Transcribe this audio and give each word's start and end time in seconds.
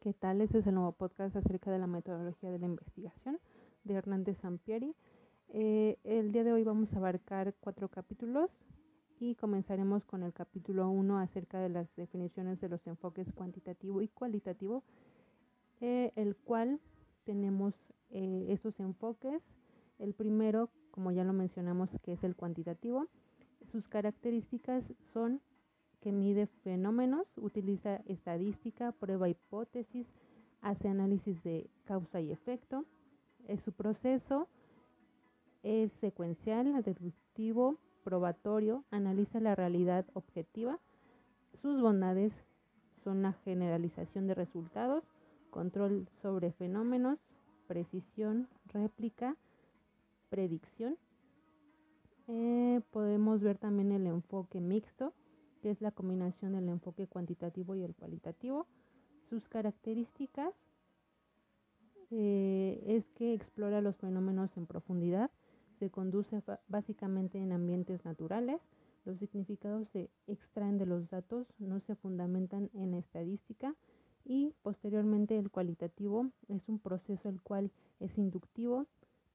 ¿Qué 0.00 0.14
tal? 0.14 0.40
Este 0.40 0.60
es 0.60 0.66
el 0.66 0.76
nuevo 0.76 0.92
podcast 0.92 1.36
acerca 1.36 1.70
de 1.70 1.78
la 1.78 1.86
metodología 1.86 2.50
de 2.50 2.58
la 2.58 2.64
investigación 2.64 3.38
de 3.84 3.92
Hernández 3.92 4.38
Sampieri. 4.38 4.96
Eh, 5.50 5.98
el 6.04 6.32
día 6.32 6.42
de 6.42 6.54
hoy 6.54 6.64
vamos 6.64 6.90
a 6.94 6.96
abarcar 6.96 7.54
cuatro 7.60 7.90
capítulos 7.90 8.48
y 9.18 9.34
comenzaremos 9.34 10.02
con 10.06 10.22
el 10.22 10.32
capítulo 10.32 10.88
1 10.88 11.18
acerca 11.18 11.60
de 11.60 11.68
las 11.68 11.94
definiciones 11.96 12.58
de 12.62 12.70
los 12.70 12.86
enfoques 12.86 13.30
cuantitativo 13.34 14.00
y 14.00 14.08
cualitativo, 14.08 14.84
eh, 15.82 16.12
el 16.16 16.34
cual 16.34 16.80
tenemos 17.24 17.74
eh, 18.08 18.46
estos 18.48 18.80
enfoques. 18.80 19.42
El 19.98 20.14
primero, 20.14 20.70
como 20.92 21.12
ya 21.12 21.24
lo 21.24 21.34
mencionamos, 21.34 21.90
que 22.02 22.14
es 22.14 22.24
el 22.24 22.36
cuantitativo. 22.36 23.06
Sus 23.70 23.86
características 23.86 24.82
son 25.12 25.42
que 26.00 26.12
mide 26.12 26.46
fenómenos, 26.64 27.26
utiliza 27.36 27.96
estadística, 28.06 28.92
prueba 28.92 29.28
hipótesis, 29.28 30.06
hace 30.62 30.88
análisis 30.88 31.42
de 31.42 31.68
causa 31.84 32.20
y 32.20 32.32
efecto. 32.32 32.84
Es 33.48 33.60
su 33.62 33.72
proceso 33.72 34.48
es 35.62 35.92
secuencial, 36.00 36.82
deductivo, 36.82 37.76
probatorio, 38.02 38.84
analiza 38.90 39.40
la 39.40 39.54
realidad 39.54 40.06
objetiva. 40.14 40.78
Sus 41.60 41.80
bondades 41.80 42.32
son 43.04 43.22
la 43.22 43.34
generalización 43.44 44.26
de 44.26 44.34
resultados, 44.34 45.04
control 45.50 46.08
sobre 46.22 46.52
fenómenos, 46.52 47.18
precisión, 47.66 48.48
réplica, 48.72 49.36
predicción. 50.30 50.96
Eh, 52.28 52.80
podemos 52.90 53.40
ver 53.40 53.58
también 53.58 53.92
el 53.92 54.06
enfoque 54.06 54.60
mixto, 54.60 55.12
que 55.60 55.70
es 55.70 55.80
la 55.80 55.90
combinación 55.90 56.52
del 56.52 56.68
enfoque 56.68 57.06
cuantitativo 57.06 57.74
y 57.74 57.82
el 57.82 57.94
cualitativo. 57.94 58.66
Sus 59.28 59.46
características 59.48 60.54
eh, 62.10 62.82
es 62.86 63.04
que 63.16 63.34
explora 63.34 63.80
los 63.80 63.96
fenómenos 63.96 64.50
en 64.56 64.66
profundidad, 64.66 65.30
se 65.78 65.90
conduce 65.90 66.42
básicamente 66.68 67.38
en 67.38 67.52
ambientes 67.52 68.04
naturales, 68.04 68.60
los 69.04 69.18
significados 69.18 69.88
se 69.92 70.10
extraen 70.26 70.76
de 70.76 70.86
los 70.86 71.08
datos, 71.08 71.46
no 71.58 71.80
se 71.80 71.94
fundamentan 71.96 72.68
en 72.74 72.94
estadística 72.94 73.74
y 74.24 74.52
posteriormente 74.62 75.38
el 75.38 75.50
cualitativo 75.50 76.30
es 76.48 76.68
un 76.68 76.78
proceso 76.78 77.28
el 77.28 77.40
cual 77.40 77.70
es 77.98 78.16
inductivo, 78.18 78.86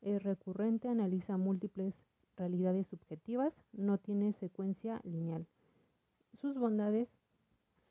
es 0.01 0.21
recurrente, 0.21 0.87
analiza 0.87 1.37
múltiples 1.37 1.95
realidades 2.37 2.85
subjetivas, 2.87 3.53
no 3.73 3.97
tiene 3.97 4.33
secuencia 4.33 5.01
lineal. 5.03 5.47
Sus 6.41 6.57
bondades 6.57 7.07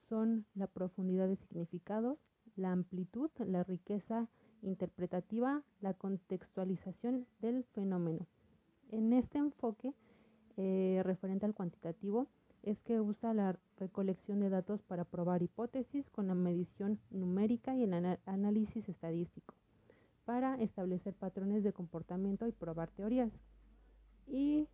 son 0.08 0.44
la 0.54 0.66
profundidad 0.66 1.28
de 1.28 1.36
significados, 1.36 2.18
la 2.56 2.72
amplitud, 2.72 3.30
la 3.38 3.64
riqueza 3.64 4.28
interpretativa, 4.62 5.62
la 5.80 5.94
contextualización 5.94 7.26
del 7.40 7.64
fenómeno. 7.74 8.26
En 8.90 9.12
este 9.12 9.38
enfoque 9.38 9.94
eh, 10.56 11.00
referente 11.04 11.46
al 11.46 11.54
cuantitativo 11.54 12.28
es 12.62 12.80
que 12.82 13.00
usa 13.00 13.34
la 13.34 13.58
recolección 13.78 14.40
de 14.40 14.50
datos 14.50 14.82
para 14.82 15.04
probar 15.04 15.42
hipótesis 15.42 16.08
con 16.10 16.28
la 16.28 16.34
medición 16.34 16.98
numérica 17.10 17.74
y 17.74 17.82
el 17.82 18.18
análisis 18.26 18.88
estadístico 18.88 19.54
para 20.24 20.54
establecer 20.60 21.14
patrones 21.14 21.62
de 21.62 21.72
comportamiento 21.72 22.46
y 22.46 22.52
probar 22.52 22.90
teorías. 22.90 23.30
Y 24.26 24.68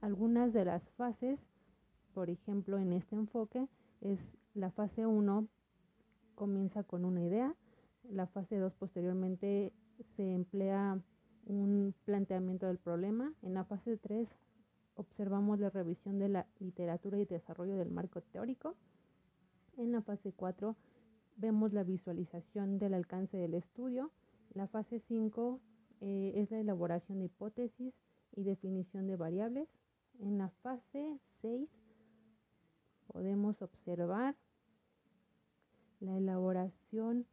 algunas 0.00 0.52
de 0.52 0.64
las 0.64 0.82
fases 0.90 1.40
por 2.16 2.30
ejemplo, 2.30 2.78
en 2.78 2.94
este 2.94 3.14
enfoque 3.14 3.68
es 4.00 4.18
la 4.54 4.70
fase 4.70 5.06
1 5.06 5.46
comienza 6.34 6.82
con 6.82 7.04
una 7.04 7.22
idea, 7.22 7.54
la 8.08 8.26
fase 8.26 8.56
2 8.56 8.72
posteriormente 8.72 9.74
se 10.16 10.32
emplea 10.32 10.98
un 11.44 11.94
planteamiento 12.06 12.68
del 12.68 12.78
problema, 12.78 13.34
en 13.42 13.52
la 13.52 13.64
fase 13.64 13.98
3 13.98 14.26
observamos 14.94 15.60
la 15.60 15.68
revisión 15.68 16.18
de 16.18 16.30
la 16.30 16.46
literatura 16.58 17.18
y 17.18 17.26
desarrollo 17.26 17.76
del 17.76 17.90
marco 17.90 18.22
teórico, 18.22 18.76
en 19.76 19.92
la 19.92 20.00
fase 20.00 20.32
4 20.32 20.74
vemos 21.36 21.74
la 21.74 21.84
visualización 21.84 22.78
del 22.78 22.94
alcance 22.94 23.36
del 23.36 23.52
estudio, 23.52 24.10
la 24.54 24.68
fase 24.68 25.02
5 25.06 25.60
eh, 26.00 26.32
es 26.36 26.50
la 26.50 26.60
elaboración 26.60 27.18
de 27.18 27.26
hipótesis 27.26 27.92
y 28.34 28.42
definición 28.42 29.06
de 29.06 29.16
variables, 29.16 29.68
en 30.18 30.38
la 30.38 30.48
fase 30.62 31.20
6 31.42 31.68
podemos 33.12 33.60
observar 33.62 34.36
la 36.00 36.16
elaboración 36.16 37.26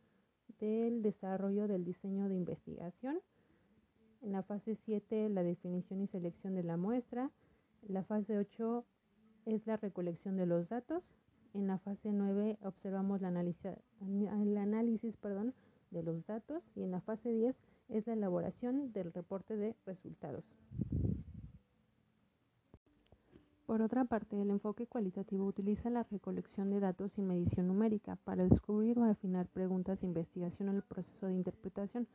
del 0.59 1.01
desarrollo 1.01 1.67
del 1.67 1.83
diseño 1.85 2.29
de 2.29 2.35
investigación. 2.35 3.19
En 4.21 4.31
la 4.31 4.43
fase 4.43 4.77
7, 4.85 5.29
la 5.29 5.43
definición 5.43 6.01
y 6.01 6.07
selección 6.07 6.55
de 6.55 6.63
la 6.63 6.77
muestra. 6.77 7.29
La 7.87 8.03
fase 8.03 8.37
8 8.37 8.85
es 9.45 9.67
la 9.67 9.77
recolección 9.77 10.37
de 10.37 10.45
los 10.45 10.69
datos. 10.69 11.03
En 11.53 11.67
la 11.67 11.77
fase 11.79 12.11
9 12.11 12.57
observamos 12.63 13.21
la 13.21 13.29
el 13.29 14.57
análisis 14.57 15.15
perdón, 15.17 15.53
de 15.91 16.03
los 16.03 16.25
datos 16.25 16.63
y 16.75 16.83
en 16.83 16.91
la 16.91 17.01
fase 17.01 17.29
10 17.29 17.55
es 17.89 18.07
la 18.07 18.13
elaboración 18.13 18.91
del 18.91 19.13
reporte 19.13 19.55
de 19.55 19.75
resultados. 19.85 20.43
Por 23.73 23.81
otra 23.81 24.05
parte, 24.05 24.39
el 24.39 24.51
enfoque 24.51 24.85
cualitativo 24.85 25.47
utiliza 25.47 25.89
la 25.89 26.03
recolección 26.03 26.69
de 26.69 26.79
datos 26.79 27.11
y 27.17 27.23
medición 27.23 27.69
numérica 27.69 28.17
para 28.23 28.47
descubrir 28.47 28.99
o 28.99 29.03
afinar 29.03 29.47
preguntas 29.47 29.99
de 29.99 30.05
investigación 30.05 30.69
en 30.69 30.75
el 30.75 30.83
proceso 30.83 31.25
de 31.25 31.33
interpretación. 31.33 32.07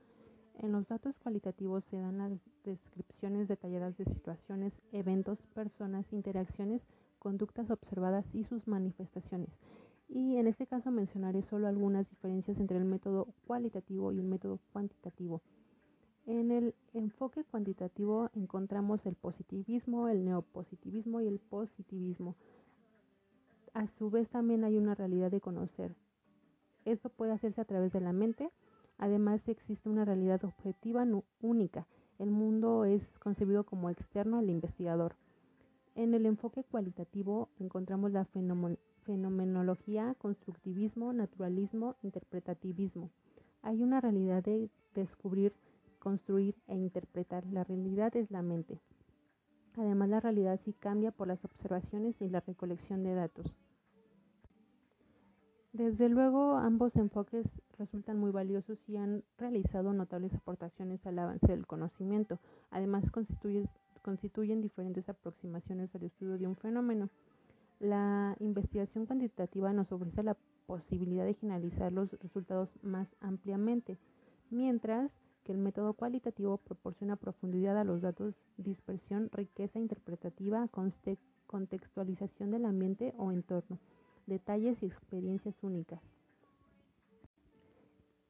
En 0.60 0.70
los 0.70 0.86
datos 0.86 1.18
cualitativos 1.18 1.82
se 1.90 1.96
dan 1.96 2.18
las 2.18 2.30
descripciones 2.62 3.48
detalladas 3.48 3.98
de 3.98 4.04
situaciones, 4.04 4.72
eventos, 4.92 5.36
personas, 5.52 6.06
interacciones, 6.12 6.80
conductas 7.18 7.68
observadas 7.72 8.24
y 8.32 8.44
sus 8.44 8.68
manifestaciones. 8.68 9.50
Y 10.08 10.36
en 10.36 10.46
este 10.46 10.68
caso 10.68 10.92
mencionaré 10.92 11.42
solo 11.42 11.66
algunas 11.66 12.08
diferencias 12.08 12.56
entre 12.60 12.76
el 12.76 12.84
método 12.84 13.34
cualitativo 13.48 14.12
y 14.12 14.20
el 14.20 14.26
método 14.26 14.60
cuantitativo. 14.72 15.42
En 16.28 16.50
el 16.50 16.74
enfoque 16.92 17.42
cuantitativo 17.42 18.28
encontramos 18.34 19.00
el 19.06 19.14
positivismo, 19.14 20.08
el 20.08 20.26
neopositivismo 20.26 21.22
y 21.22 21.26
el 21.26 21.38
positivismo. 21.38 22.36
A 23.72 23.86
su 23.96 24.10
vez 24.10 24.28
también 24.28 24.62
hay 24.62 24.76
una 24.76 24.94
realidad 24.94 25.30
de 25.30 25.40
conocer. 25.40 25.94
Esto 26.84 27.08
puede 27.08 27.32
hacerse 27.32 27.62
a 27.62 27.64
través 27.64 27.94
de 27.94 28.02
la 28.02 28.12
mente. 28.12 28.50
Además 28.98 29.40
existe 29.48 29.88
una 29.88 30.04
realidad 30.04 30.44
objetiva 30.44 31.06
única. 31.40 31.86
El 32.18 32.30
mundo 32.30 32.84
es 32.84 33.00
concebido 33.20 33.64
como 33.64 33.88
externo 33.88 34.36
al 34.36 34.50
investigador. 34.50 35.16
En 35.94 36.12
el 36.12 36.26
enfoque 36.26 36.62
cualitativo 36.62 37.48
encontramos 37.58 38.12
la 38.12 38.26
fenomenología, 39.06 40.14
constructivismo, 40.18 41.10
naturalismo, 41.14 41.96
interpretativismo. 42.02 43.08
Hay 43.62 43.82
una 43.82 44.02
realidad 44.02 44.44
de 44.44 44.68
descubrir 44.94 45.54
construir 46.08 46.54
e 46.68 46.74
interpretar. 46.74 47.44
La 47.52 47.64
realidad 47.64 48.16
es 48.16 48.30
la 48.30 48.40
mente. 48.40 48.80
Además, 49.76 50.08
la 50.08 50.20
realidad 50.20 50.58
sí 50.64 50.72
cambia 50.72 51.10
por 51.10 51.28
las 51.28 51.44
observaciones 51.44 52.14
y 52.22 52.30
la 52.30 52.40
recolección 52.40 53.02
de 53.04 53.12
datos. 53.12 53.46
Desde 55.74 56.08
luego, 56.08 56.54
ambos 56.56 56.96
enfoques 56.96 57.44
resultan 57.78 58.18
muy 58.18 58.30
valiosos 58.30 58.78
y 58.88 58.96
han 58.96 59.22
realizado 59.36 59.92
notables 59.92 60.32
aportaciones 60.34 61.06
al 61.06 61.18
avance 61.18 61.46
del 61.46 61.66
conocimiento. 61.66 62.38
Además, 62.70 63.04
constituyen, 64.02 64.62
diferentes 64.62 65.06
aproximaciones 65.10 65.94
al 65.94 66.04
estudio 66.04 66.38
de 66.38 66.46
un 66.46 66.56
fenómeno. 66.56 67.10
La 67.80 68.34
investigación 68.40 69.04
cuantitativa 69.04 69.74
nos 69.74 69.92
ofrece 69.92 70.22
la 70.22 70.38
posibilidad 70.66 71.26
de 71.26 71.34
generalizar 71.34 71.92
los 71.92 72.10
resultados 72.22 72.70
más 72.82 73.06
ampliamente, 73.20 73.98
mientras 74.50 75.12
el 75.52 75.58
método 75.58 75.92
cualitativo 75.94 76.58
proporciona 76.58 77.16
profundidad 77.16 77.78
a 77.78 77.84
los 77.84 78.00
datos, 78.00 78.34
dispersión, 78.56 79.30
riqueza 79.32 79.78
interpretativa, 79.78 80.68
contextualización 81.46 82.50
del 82.50 82.64
ambiente 82.64 83.14
o 83.16 83.32
entorno, 83.32 83.78
detalles 84.26 84.82
y 84.82 84.86
experiencias 84.86 85.54
únicas. 85.62 86.00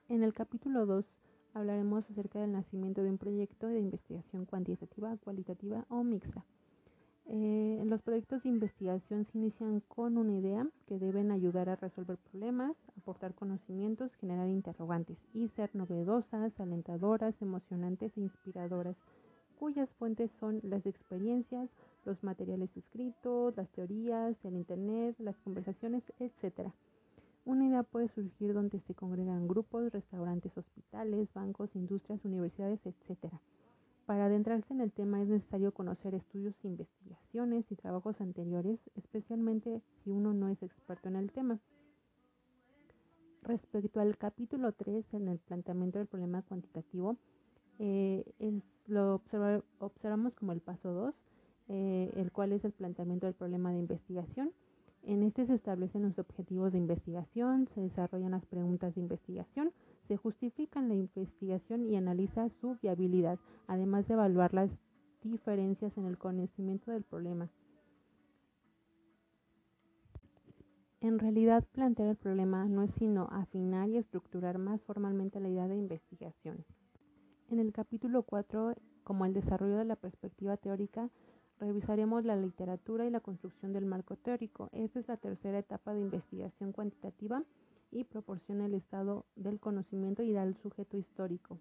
En 0.09 0.23
el 0.23 0.33
capítulo 0.33 0.87
2 0.87 1.05
hablaremos 1.55 2.09
acerca 2.11 2.41
del 2.41 2.53
nacimiento 2.53 3.03
de 3.03 3.11
un 3.11 3.19
proyecto 3.19 3.67
de 3.67 3.81
investigación 3.81 4.47
cuantitativa, 4.47 5.17
cualitativa 5.19 5.85
o 5.89 6.03
mixta. 6.03 6.45
Eh, 7.31 7.83
los 7.85 8.01
proyectos 8.01 8.43
de 8.43 8.49
investigación 8.49 9.27
se 9.27 9.37
inician 9.37 9.81
con 9.81 10.17
una 10.17 10.33
idea 10.33 10.67
que 10.87 10.99
deben 10.99 11.31
ayudar 11.31 11.69
a 11.69 11.77
resolver 11.77 12.17
problemas, 12.31 12.75
aportar 12.97 13.35
conocimientos, 13.35 14.11
generar 14.15 14.49
interrogantes 14.49 15.19
y 15.35 15.49
ser 15.49 15.69
novedosas, 15.75 16.59
alentadoras, 16.59 17.35
emocionantes 17.43 18.17
e 18.17 18.23
inspiradoras, 18.23 18.97
cuyas 19.59 19.91
fuentes 19.99 20.31
son 20.41 20.61
las 20.63 20.87
experiencias, 20.87 21.69
los 22.07 22.23
materiales 22.25 22.75
escritos, 22.75 23.55
las 23.59 23.69
teorías, 23.73 24.35
el 24.45 24.57
Internet, 24.57 25.15
las 25.19 25.37
conversaciones, 25.41 26.03
etc. 26.21 26.71
Una 27.45 27.67
idea 27.67 27.83
puede 27.83 28.09
surgir 28.09 28.55
donde 28.55 28.81
se 28.87 28.95
congregan 28.95 29.49
grupos, 29.49 29.93
restaurantes, 29.93 30.57
hospitales, 30.57 31.29
bancos, 31.35 31.69
industrias, 31.75 32.25
universidades, 32.25 32.81
etc. 32.87 33.35
Para 34.07 34.25
adentrarse 34.25 34.73
en 34.73 34.81
el 34.81 34.93
tema 34.93 35.21
es 35.21 35.29
necesario 35.29 35.73
conocer 35.73 36.15
estudios, 36.15 36.55
investigaciones 36.63 36.99
y 37.33 37.77
trabajos 37.77 38.21
anteriores, 38.21 38.81
especialmente 38.97 39.83
si 40.03 40.11
uno 40.11 40.33
no 40.33 40.49
es 40.49 40.63
experto 40.63 41.09
en 41.09 41.17
el 41.17 41.31
tema. 41.31 41.59
Respecto 43.43 44.01
al 44.01 44.17
capítulo 44.17 44.73
3 44.73 45.05
en 45.13 45.29
el 45.29 45.39
planteamiento 45.39 45.99
del 45.99 46.09
problema 46.09 46.43
cuantitativo, 46.43 47.17
eh, 47.79 48.25
lo 48.87 49.21
observamos 49.79 50.35
como 50.35 50.53
el 50.53 50.61
paso 50.61 50.93
2, 50.93 51.15
eh, 51.69 52.13
el 52.17 52.33
cual 52.33 52.53
es 52.53 52.65
el 52.65 52.73
planteamiento 52.73 53.27
del 53.27 53.35
problema 53.35 53.73
de 53.73 53.79
investigación. 53.79 54.53
En 55.03 55.23
este 55.23 55.47
se 55.47 55.55
establecen 55.55 56.03
los 56.03 56.19
objetivos 56.19 56.73
de 56.73 56.79
investigación, 56.79 57.69
se 57.75 57.83
desarrollan 57.83 58.33
las 58.33 58.47
preguntas 58.47 58.95
de 58.95 59.03
investigación, 59.03 59.71
se 60.09 60.17
justifica 60.17 60.81
la 60.81 60.95
investigación 60.95 61.89
y 61.89 61.97
analiza 61.97 62.49
su 62.61 62.77
viabilidad, 62.83 63.39
además 63.67 64.09
de 64.09 64.15
evaluar 64.15 64.55
las 64.55 64.71
diferencias 65.23 65.97
en 65.97 66.07
el 66.07 66.19
conocimiento 66.19 66.91
del 66.91 67.03
problema. 67.03 67.51
En 71.01 71.19
realidad, 71.19 71.65
plantear 71.73 72.09
el 72.09 72.17
problema 72.17 72.65
no 72.65 72.83
es 72.83 72.91
sino 72.99 73.29
afinar 73.31 73.89
y 73.89 73.97
estructurar 73.97 74.59
más 74.59 74.83
formalmente 74.83 75.39
la 75.39 75.49
idea 75.49 75.69
de 75.69 75.77
investigación. 75.77 76.65
En 77.51 77.61
el 77.61 77.73
capítulo 77.73 78.25
4, 78.25 78.75
como 79.05 79.25
el 79.25 79.33
desarrollo 79.33 79.77
de 79.77 79.85
la 79.85 79.97
perspectiva 79.97 80.57
teórica, 80.57 81.09
revisaremos 81.61 82.25
la 82.25 82.37
literatura 82.37 83.07
y 83.07 83.11
la 83.11 83.21
construcción 83.21 83.73
del 83.73 83.87
marco 83.87 84.17
teórico. 84.17 84.69
Esta 84.73 85.01
es 85.01 85.09
la 85.09 85.17
tercera 85.17 85.59
etapa 85.59 85.95
de 85.95 86.01
investigación 86.01 86.73
cuantitativa 86.73 87.43
y 87.91 88.05
proporciona 88.05 88.67
el 88.67 88.75
estado 88.75 89.25
del 89.37 89.61
conocimiento 89.61 90.23
y 90.23 90.33
da 90.33 90.43
el 90.43 90.57
sujeto 90.57 90.97
histórico. 90.97 91.59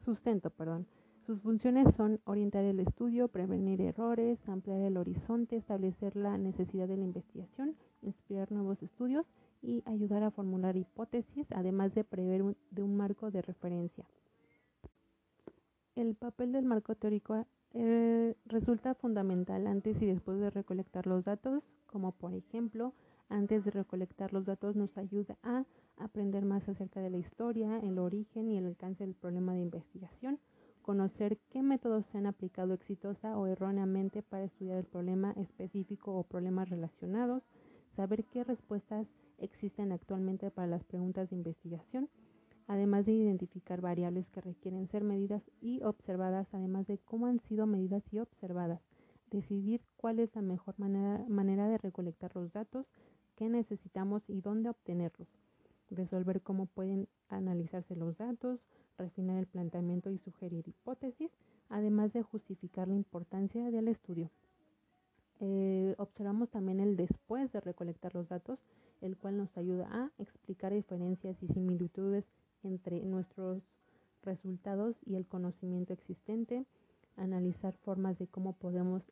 Sustento, 0.00 0.50
perdón. 0.50 0.86
Sus 1.26 1.40
funciones 1.40 1.92
son 1.96 2.20
orientar 2.24 2.64
el 2.64 2.78
estudio, 2.78 3.26
prevenir 3.26 3.80
errores, 3.80 4.38
ampliar 4.48 4.80
el 4.82 4.96
horizonte, 4.96 5.56
establecer 5.56 6.14
la 6.14 6.38
necesidad 6.38 6.86
de 6.86 6.96
la 6.96 7.04
investigación, 7.04 7.74
inspirar 8.02 8.52
nuevos 8.52 8.80
estudios 8.80 9.26
y 9.60 9.82
ayudar 9.86 10.22
a 10.22 10.30
formular 10.30 10.76
hipótesis, 10.76 11.44
además 11.50 11.96
de 11.96 12.04
prever 12.04 12.42
un, 12.44 12.56
de 12.70 12.82
un 12.84 12.96
marco 12.96 13.32
de 13.32 13.42
referencia. 13.42 14.06
El 15.96 16.14
papel 16.14 16.52
del 16.52 16.64
marco 16.64 16.94
teórico 16.94 17.44
eh, 17.74 18.36
resulta 18.44 18.94
fundamental 18.94 19.66
antes 19.66 20.00
y 20.00 20.06
después 20.06 20.38
de 20.38 20.50
recolectar 20.50 21.08
los 21.08 21.24
datos, 21.24 21.64
como 21.86 22.12
por 22.12 22.34
ejemplo, 22.34 22.92
antes 23.28 23.64
de 23.64 23.72
recolectar 23.72 24.32
los 24.32 24.44
datos 24.44 24.76
nos 24.76 24.96
ayuda 24.96 25.36
a 25.42 25.64
aprender 25.96 26.44
más 26.44 26.68
acerca 26.68 27.00
de 27.00 27.10
la 27.10 27.18
historia, 27.18 27.80
el 27.80 27.98
origen 27.98 28.48
y 28.48 28.58
el 28.58 28.66
alcance 28.66 29.04
del 29.04 29.16
problema 29.16 29.54
de 29.54 29.62
investigación, 29.62 30.38
conocer 30.86 31.36
qué 31.50 31.64
métodos 31.64 32.06
se 32.06 32.18
han 32.18 32.26
aplicado 32.26 32.72
exitosa 32.72 33.36
o 33.36 33.48
erróneamente 33.48 34.22
para 34.22 34.44
estudiar 34.44 34.78
el 34.78 34.84
problema 34.84 35.32
específico 35.32 36.14
o 36.14 36.22
problemas 36.22 36.70
relacionados, 36.70 37.42
saber 37.96 38.24
qué 38.26 38.44
respuestas 38.44 39.08
existen 39.38 39.90
actualmente 39.90 40.52
para 40.52 40.68
las 40.68 40.84
preguntas 40.84 41.28
de 41.28 41.34
investigación, 41.34 42.08
además 42.68 43.04
de 43.04 43.14
identificar 43.14 43.80
variables 43.80 44.28
que 44.28 44.40
requieren 44.40 44.86
ser 44.86 45.02
medidas 45.02 45.42
y 45.60 45.82
observadas, 45.82 46.46
además 46.52 46.86
de 46.86 46.98
cómo 46.98 47.26
han 47.26 47.40
sido 47.48 47.66
medidas 47.66 48.04
y 48.12 48.20
observadas, 48.20 48.80
decidir 49.32 49.80
cuál 49.96 50.20
es 50.20 50.32
la 50.36 50.42
mejor 50.42 50.76
manera, 50.78 51.68
de 51.68 51.78
recolectar 51.78 52.30
los 52.36 52.52
datos, 52.52 52.86
qué 53.34 53.48
necesitamos 53.48 54.22
y 54.28 54.40
dónde 54.40 54.70
obtenerlos, 54.70 55.26
resolver 55.90 56.42
cómo 56.42 56.66
pueden 56.66 57.08
analizarse 57.28 57.96
los 57.96 58.16
datos, 58.16 58.60
refinar 58.98 59.38
el 59.38 59.46
planteamiento 59.46 60.10
y 60.10 60.18
sugerir 60.18 60.66
hipótesis, 60.66 61.30
además 61.68 62.12
de 62.12 62.22
justificar 62.22 62.88
la 62.88 62.94
importancia 62.94 63.70
del 63.70 63.88
estudio. 63.88 64.30
Eh, 65.40 65.94
observamos 65.98 66.48
también 66.50 66.80
el 66.80 66.96
después 66.96 67.52
de 67.52 67.60
recolectar 67.60 68.14
los 68.14 68.28
datos, 68.28 68.58
el 69.02 69.16
cual 69.16 69.36
nos 69.36 69.54
ayuda 69.56 69.88
a 69.90 70.10
explicar 70.22 70.72
diferencias 70.72 71.36
y 71.42 71.48
similitudes 71.48 72.24
entre 72.62 73.02
nuestros 73.04 73.62
resultados 74.22 74.96
y 75.04 75.16
el 75.16 75.26
conocimiento 75.26 75.92
existente, 75.92 76.64
analizar 77.16 77.74
formas 77.84 78.18
de 78.18 78.26
cómo 78.26 78.54
podemos 78.54 79.02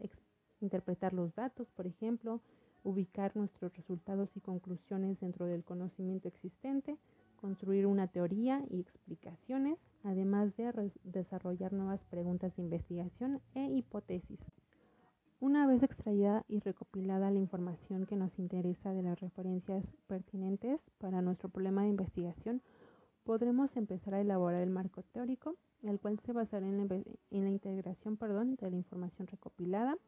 interpretar 0.61 1.13
los 1.13 1.35
datos, 1.35 1.69
por 1.77 1.87
ejemplo, 1.87 2.41
ubicar 2.83 3.35
nuestros 3.37 3.75
resultados 3.77 4.29
y 4.35 4.41
conclusiones 4.41 5.19
dentro 5.21 5.47
del 5.47 5.65
conocimiento 5.65 6.29
existente, 6.29 6.99
construir 7.45 7.87
una 7.87 8.07
teoría 8.07 8.65
y 8.71 8.81
explicaciones, 8.81 9.79
además 10.03 10.57
de 10.57 10.91
desarrollar 11.03 11.75
nuevas 11.75 12.03
preguntas 12.05 12.57
de 12.57 12.63
investigación 12.63 13.43
e 13.55 13.67
hipótesis. 13.67 14.41
Una 15.41 15.67
vez 15.67 15.83
extraída 15.83 16.43
y 16.49 16.61
recopilada 16.61 17.31
la 17.31 17.39
información 17.39 18.07
que 18.07 18.17
nos 18.17 18.39
interesa 18.39 18.95
de 18.95 19.03
las 19.03 19.21
referencias 19.21 19.85
pertinentes 20.07 20.81
para 20.97 21.21
nuestro 21.21 21.51
problema 21.51 21.83
de 21.83 21.91
investigación, 21.91 22.63
podremos 23.25 23.77
empezar 23.77 24.15
a 24.15 24.23
elaborar 24.23 24.63
el 24.63 24.71
marco 24.71 25.03
teórico, 25.13 25.55
el 25.83 26.01
cual 26.01 26.19
se 26.25 26.33
basará 26.33 26.67
en 26.67 26.89
la, 26.89 27.51
integración 27.51 28.17
perdón, 28.17 28.57
de 28.57 28.71
la 28.71 28.77
información 28.77 29.27
recopilada. 29.27 29.99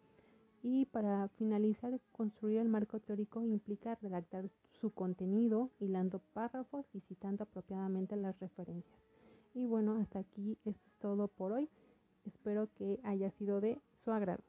Y 0.63 0.87
para 0.87 1.29
finalizar, 1.37 2.01
construir 2.13 2.61
el 2.61 2.71
marco 2.71 2.99
teórico 2.99 3.45
implica 3.45 3.95
redactar 3.97 4.49
su 4.81 4.91
contenido, 4.91 5.71
hilando 5.81 6.21
párrafos 6.33 6.87
y 6.95 7.01
citando 7.01 7.45
apropiadamente 7.45 8.17
las 8.17 8.39
referencias. 8.41 8.99
Y 9.55 9.67
bueno, 9.67 9.97
hasta 10.01 10.21
aquí 10.21 10.59
esto 10.65 10.87
es 10.87 10.99
todo 11.01 11.29
por 11.29 11.53
hoy. 11.53 11.69
Espero 12.25 12.69
que 12.75 13.01
haya 13.05 13.31
sido 13.33 13.61
de 13.61 13.81
su 14.05 14.13
agrado. 14.13 14.43